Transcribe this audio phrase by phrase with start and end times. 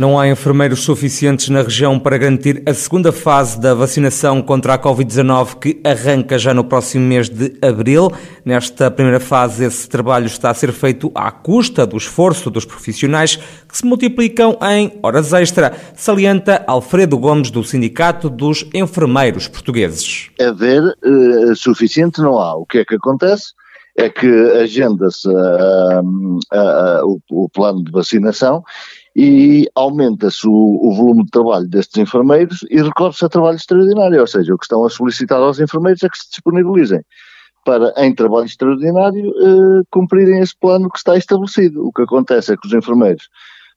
[0.00, 4.78] Não há enfermeiros suficientes na região para garantir a segunda fase da vacinação contra a
[4.78, 8.10] Covid-19 que arranca já no próximo mês de abril.
[8.42, 13.36] Nesta primeira fase, esse trabalho está a ser feito à custa do esforço dos profissionais
[13.36, 20.30] que se multiplicam em horas extra, salienta Alfredo Gomes do Sindicato dos Enfermeiros Portugueses.
[20.40, 22.54] Haver uh, suficiente não há.
[22.54, 23.52] O que é que acontece?
[23.94, 24.26] É que
[24.62, 28.64] agenda-se uh, uh, o, o plano de vacinação
[29.22, 34.26] e aumenta-se o, o, volume de trabalho destes enfermeiros e recorre-se a trabalho extraordinário, ou
[34.26, 37.02] seja, o que estão a solicitar aos enfermeiros é que se disponibilizem
[37.62, 41.86] para, em trabalho extraordinário, eh, cumprirem esse plano que está estabelecido.
[41.86, 43.28] O que acontece é que os enfermeiros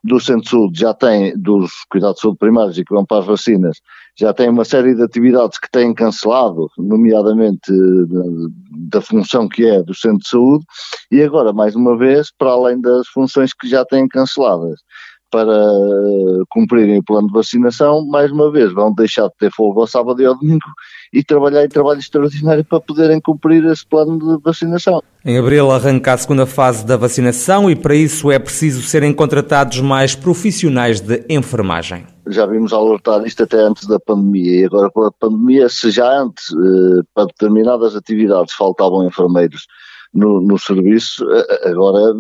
[0.02, 3.20] do Centro de Saúde já têm, dos cuidados de saúde primários e que vão para
[3.20, 3.82] as vacinas,
[4.18, 8.50] já têm uma série de atividades que têm cancelado, nomeadamente eh,
[8.90, 10.66] da função que é do Centro de Saúde,
[11.12, 14.80] e agora, mais uma vez, para além das funções que já têm canceladas,
[15.34, 15.58] para
[16.52, 20.22] cumprirem o plano de vacinação, mais uma vez vão deixar de ter folga ao sábado
[20.22, 20.70] e ao domingo
[21.12, 25.02] e trabalhar em trabalho extraordinário para poderem cumprir esse plano de vacinação.
[25.26, 29.82] Em abril arranca a segunda fase da vacinação e para isso é preciso serem contratados
[29.82, 32.06] mais profissionais de enfermagem.
[32.28, 36.08] Já vimos alertar isto até antes da pandemia e agora com a pandemia, se já
[36.22, 39.66] antes eh, para determinadas atividades faltavam enfermeiros
[40.14, 41.26] no, no serviço,
[41.66, 42.14] agora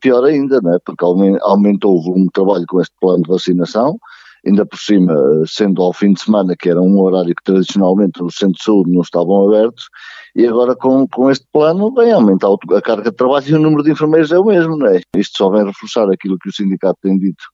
[0.00, 0.78] pior ainda, né?
[0.84, 3.98] porque aumentou o volume de trabalho com este plano de vacinação,
[4.46, 5.14] ainda por cima,
[5.46, 9.02] sendo ao fim de semana, que era um horário que tradicionalmente centros de saúde não
[9.02, 9.88] estavam abertos,
[10.34, 13.82] e agora com, com este plano vem aumentar a carga de trabalho e o número
[13.82, 15.00] de enfermeiros é o mesmo, não é?
[15.16, 17.44] Isto só vem reforçar aquilo que o sindicato tem dito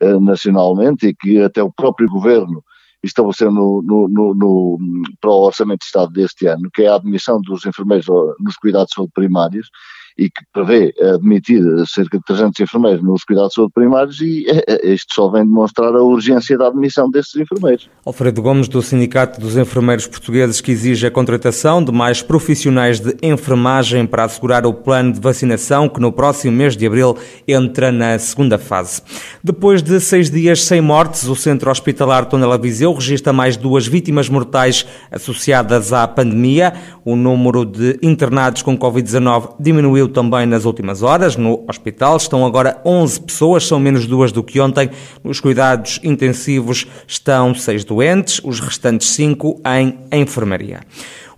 [0.00, 2.64] eh, nacionalmente e que até o próprio governo
[3.02, 4.78] estabeleceu no, no, no, no,
[5.20, 8.06] para o Orçamento de Estado deste ano, que é a admissão dos enfermeiros
[8.38, 9.68] nos cuidados de primários,
[10.16, 14.64] e que prevê admitir cerca de 300 enfermeiros nos cuidados de saúde primários e eh,
[14.68, 17.88] eh, isto só vem demonstrar a urgência da admissão destes enfermeiros.
[18.04, 23.16] Alfredo Gomes, do Sindicato dos Enfermeiros Portugueses, que exige a contratação de mais profissionais de
[23.22, 28.18] enfermagem para assegurar o plano de vacinação que no próximo mês de abril entra na
[28.18, 29.02] segunda fase.
[29.42, 34.28] Depois de seis dias sem mortes, o Centro Hospitalar Tondela Viseu registra mais duas vítimas
[34.28, 36.72] mortais associadas à pandemia.
[37.04, 41.36] O número de internados com Covid-19 diminuiu também nas últimas horas.
[41.36, 44.90] No hospital estão agora 11 pessoas, são menos duas do que ontem.
[45.22, 50.80] Nos cuidados intensivos estão seis doentes, os restantes cinco em enfermaria.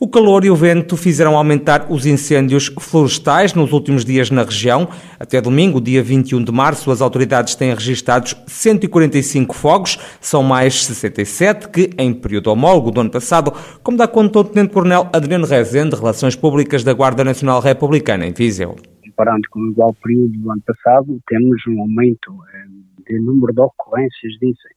[0.00, 4.88] O calor e o vento fizeram aumentar os incêndios florestais nos últimos dias na região.
[5.21, 11.69] Até domingo, dia 21 de março, as autoridades têm registrados 145 fogos, são mais 67
[11.69, 13.53] que em período homólogo do ano passado,
[13.84, 18.75] como dá conta o Tenente-Coronel Adriano Rezende, Relações Públicas da Guarda Nacional Republicana em Viseu.
[19.00, 23.60] Comparando com o igual período do ano passado, temos um aumento eh, de número de
[23.60, 24.75] ocorrências de incêndio.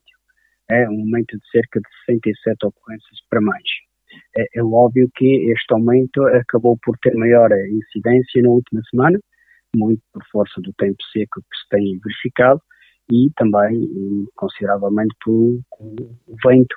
[0.70, 3.64] É um aumento de cerca de 67 ocorrências para mais
[4.36, 9.18] é, é óbvio que este aumento acabou por ter maior incidência na última semana,
[9.76, 12.60] muito por força do tempo seco que se tem verificado
[13.10, 13.88] e também
[14.36, 16.76] consideravelmente por o vento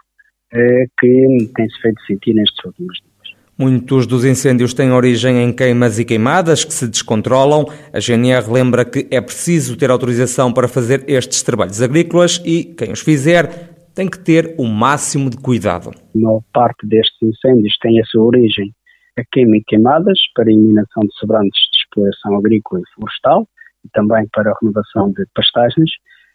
[0.53, 3.11] eh, que tem-se feito sentir nestes últimos dias.
[3.57, 7.65] Muitos dos incêndios têm origem em queimas e queimadas que se descontrolam.
[7.93, 12.91] A GNR lembra que é preciso ter autorização para fazer estes trabalhos agrícolas e quem
[12.91, 15.89] os fizer tem que ter o máximo de cuidado.
[15.89, 18.73] A maior parte destes incêndios tem a sua origem
[19.19, 23.47] a queima e queimadas para eliminação de sobrantes de exploração agrícola e florestal
[23.85, 25.91] e também para a renovação de pastagens.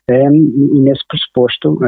[0.09, 1.78] E nesse pressuposto,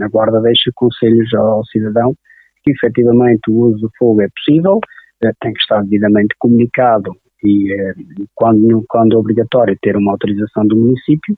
[0.00, 2.14] a Guarda deixa conselhos ao cidadão
[2.62, 4.80] que efetivamente o uso do fogo é possível,
[5.22, 7.12] eh, tem que estar devidamente comunicado
[7.44, 7.94] e
[8.34, 11.36] quando, quando é obrigatório ter uma autorização do município,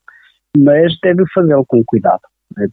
[0.57, 2.23] mas deve fazê-lo com cuidado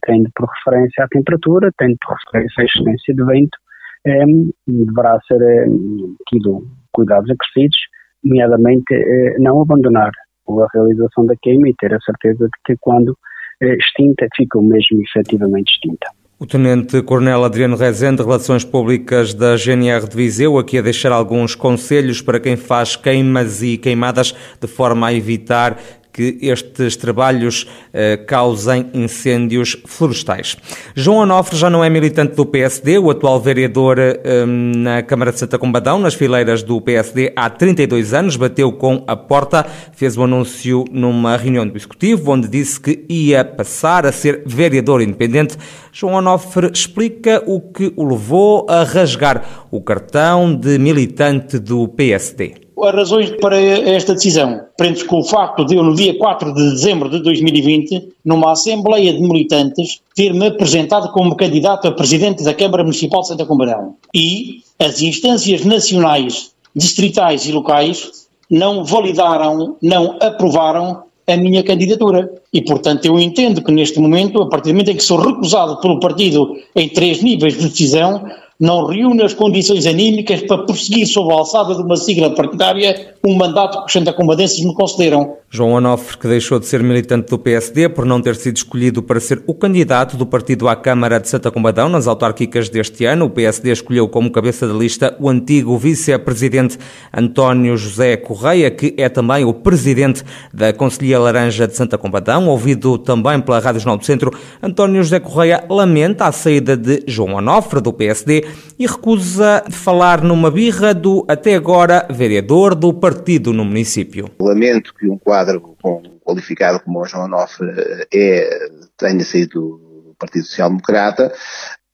[0.06, 3.58] tendo por referência a temperatura, tendo por referência a excelência de vento,
[4.06, 7.76] um, e deverá ser um, tido cuidados acrescidos,
[8.24, 10.10] nomeadamente uh, não abandonar
[10.48, 13.16] a realização da queima e ter a certeza de que quando
[13.60, 16.08] extinta, fica o mesmo efetivamente extinta.
[16.38, 21.54] O Tenente Coronel Adriano Rezende, Relações Públicas da GNR de Viseu, aqui a deixar alguns
[21.54, 25.78] conselhos para quem faz queimas e queimadas de forma a evitar
[26.16, 30.56] que estes trabalhos eh, causem incêndios florestais.
[30.94, 35.38] João Onofre já não é militante do PSD, o atual vereador eh, na Câmara de
[35.38, 40.22] Santa Combadão, nas fileiras do PSD há 32 anos, bateu com a porta, fez o
[40.22, 45.58] um anúncio numa reunião do Executivo, onde disse que ia passar a ser vereador independente.
[45.92, 52.65] João Onofre explica o que o levou a rasgar o cartão de militante do PSD
[52.78, 56.70] As razões para esta decisão prende-se com o facto de eu, no dia 4 de
[56.72, 62.82] dezembro de 2020, numa Assembleia de Militantes, ter-me apresentado como candidato a Presidente da Câmara
[62.82, 63.94] Municipal de Santa Combarão.
[64.14, 72.30] E as instâncias nacionais, distritais e locais não validaram, não aprovaram a minha candidatura.
[72.52, 75.80] E, portanto, eu entendo que neste momento, a partir do momento em que sou recusado
[75.80, 78.24] pelo partido em três níveis de decisão,
[78.58, 83.36] não reúne as condições anímicas para prosseguir sob a alçada de uma sigla partidária um
[83.36, 85.36] mandato que os santacombadenses me concederam.
[85.50, 89.18] João Onofre, que deixou de ser militante do PSD por não ter sido escolhido para
[89.18, 93.30] ser o candidato do partido à Câmara de Santa Combadão nas autárquicas deste ano, o
[93.30, 96.78] PSD escolheu como cabeça da lista o antigo vice-presidente
[97.12, 100.22] António José Correia, que é também o presidente
[100.52, 104.30] da Conselhia Laranja de Santa Combadão, ouvido também pela Rádio Jornal do Centro.
[104.62, 108.44] António José Correia lamenta a saída de João Onofre, do PSD,
[108.78, 113.15] e recusa falar numa birra do, até agora, vereador do partido
[113.52, 114.30] no município.
[114.40, 115.76] Lamento que um quadro
[116.24, 117.68] qualificado como o João Onofre
[118.12, 119.60] é, tenha saído
[120.06, 121.32] do Partido Social Democrata,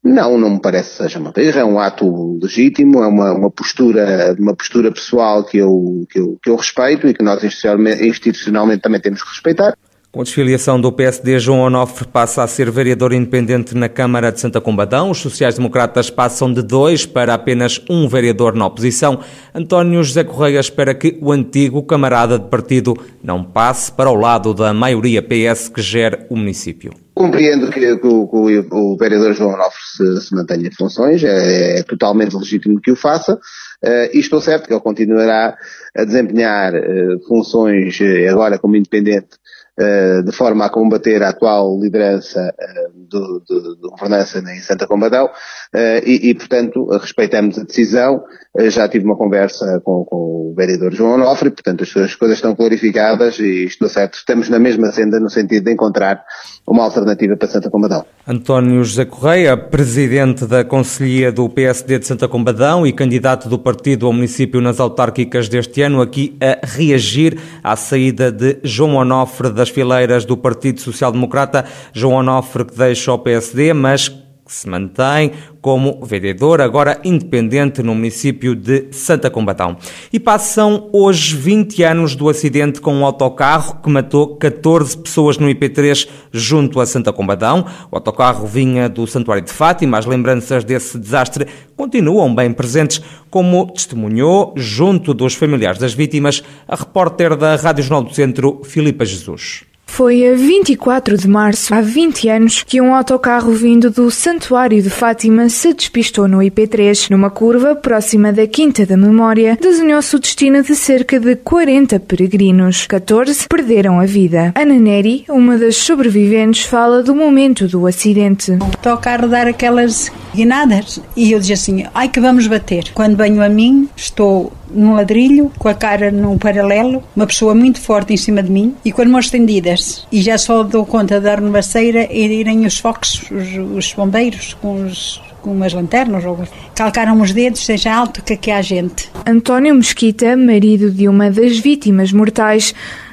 [0.05, 3.51] não, não me parece que seja uma birra, é um ato legítimo, é uma, uma
[3.51, 8.05] postura, uma postura pessoal que eu, que eu, que eu respeito e que nós institucionalmente,
[8.05, 9.77] institucionalmente também temos que respeitar.
[10.12, 14.38] Com a desfiliação do PSD, João Onofre passa a ser vereador independente na Câmara de
[14.38, 15.11] Santa Combadão.
[15.11, 19.20] Os sociais-democratas passam de dois para apenas um vereador na oposição.
[19.55, 22.94] António José Correia espera que o antigo camarada de partido
[23.25, 26.93] não passe para o lado da maioria PS que gera o município.
[27.14, 31.79] Compreendo que, que, o, que o, vereador João Onofre se, se mantenha em funções, é,
[31.79, 35.56] é, totalmente legítimo que o faça, uh, e estou certo que ele continuará
[35.97, 39.42] a desempenhar uh, funções uh, agora como independente
[39.79, 45.31] de forma a combater a atual liderança eh, do, do, do governança em Santa Combadão
[45.75, 48.23] eh, e, e, portanto, respeitamos a decisão.
[48.69, 50.17] Já tive uma conversa com, com
[50.53, 54.59] o vereador João Onofre, portanto, as, as coisas estão clarificadas e estou certo, estamos na
[54.59, 56.23] mesma senda no sentido de encontrar
[56.67, 58.05] uma alternativa para Santa Combadão.
[58.27, 64.07] António José Correia, presidente da Conselhia do PSD de Santa Combadão e candidato do partido
[64.07, 69.69] ao município nas autárquicas deste ano, aqui a reagir à saída de João Onofre das
[69.69, 71.64] fileiras do Partido Social Democrata.
[71.93, 74.09] João Onofre que deixa o PSD, mas
[74.52, 75.32] que se mantém
[75.62, 79.78] como vereador, agora independente no município de Santa Combatão.
[80.12, 85.49] E passam hoje 20 anos do acidente com um autocarro que matou 14 pessoas no
[85.49, 87.64] IP3 junto a Santa Combatão.
[87.90, 89.99] O autocarro vinha do Santuário de Fátima.
[89.99, 93.00] As lembranças desse desastre continuam bem presentes,
[93.31, 99.06] como testemunhou, junto dos familiares das vítimas, a repórter da Rádio Jornal do Centro, Filipa
[99.06, 99.72] Jesus.
[99.93, 104.89] Foi a 24 de março, há 20 anos, que um autocarro vindo do Santuário de
[104.89, 107.11] Fátima se despistou no IP3.
[107.11, 112.87] Numa curva próxima da Quinta da Memória, desenhou-se o destino de cerca de 40 peregrinos.
[112.87, 114.55] 14 perderam a vida.
[114.56, 118.53] Ana Neri, uma das sobreviventes, fala do momento do acidente.
[118.53, 122.93] O autocarro dar aquelas guinadas e eu dizia assim, ai que vamos bater.
[122.95, 127.81] Quando venho a mim, estou num ladrilho, com a cara num paralelo, uma pessoa muito
[127.81, 129.81] forte em cima de mim e com as mãos estendidas.
[130.11, 133.93] E já só dou conta de dar numa ceira e irem os focos, os, os
[133.93, 136.38] bombeiros, com os com umas lanternas, ou
[136.75, 139.11] calcaram os dedos, seja alto que aqui há gente.
[139.26, 142.73] António Mesquita, marido de uma das vítimas mortais,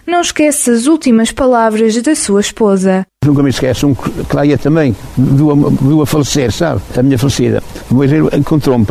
[0.09, 3.05] não esquece as últimas palavras da sua esposa.
[3.23, 6.81] Nunca me esqueço, um que também, viu a, falecer, sabe?
[6.97, 7.61] A minha falecida.
[7.89, 8.85] Depois ele encontrou-me,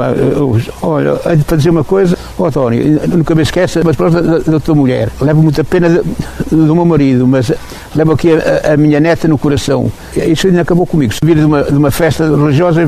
[0.83, 4.61] olha, para dizer uma coisa, ó oh, António, nunca me esqueça mas palavras da, da,
[4.61, 5.11] tua mulher.
[5.21, 6.03] Levo muita pena de,
[6.50, 7.52] do meu marido, mas
[7.95, 9.90] levo aqui a, a, minha neta no coração.
[10.17, 11.14] Isso ainda acabou comigo.
[11.23, 12.83] Vir de uma, de uma festa religiosa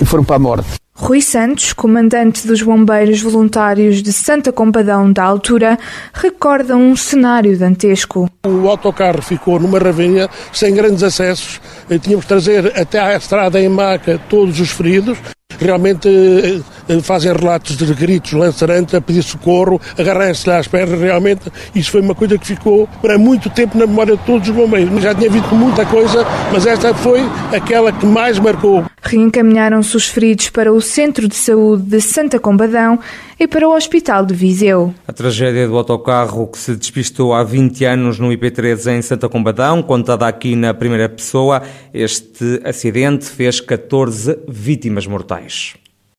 [0.00, 0.82] e foram para a morte.
[0.94, 5.78] Rui Santos, comandante dos bombeiros voluntários de Santa Compadão da altura,
[6.12, 8.30] recorda um cenário dantesco.
[8.46, 11.60] O autocarro ficou numa ravinha sem grandes acessos.
[11.90, 15.18] Eh, tínhamos que trazer até à estrada em maca todos os feridos.
[15.62, 21.00] Realmente eh, eh, fazem relatos de gritos lançarantes a pedir socorro, agarrarem-se lá às pernas,
[21.00, 21.42] realmente
[21.74, 25.02] isso foi uma coisa que ficou para muito tempo na memória de todos os bombeiros.
[25.02, 27.20] Já tinha havido muita coisa, mas esta foi
[27.52, 28.91] aquela que mais marcou.
[29.12, 32.98] Reencaminharam-se os feridos para o Centro de Saúde de Santa Combadão
[33.38, 34.94] e para o Hospital de Viseu.
[35.06, 39.82] A tragédia do autocarro que se despistou há 20 anos no IP3 em Santa Combadão,
[39.82, 45.74] contada aqui na primeira pessoa, este acidente fez 14 vítimas mortais.